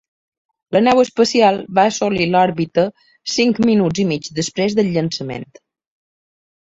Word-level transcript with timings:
La 0.75 0.79
nau 0.85 1.01
espacial 1.01 1.59
va 1.79 1.83
assolir 1.89 2.27
l'òrbita 2.35 2.87
cinc 3.37 3.63
minuts 3.71 4.03
i 4.05 4.09
mig 4.13 4.31
després 4.41 4.77
del 4.81 4.91
llançament. 4.97 5.47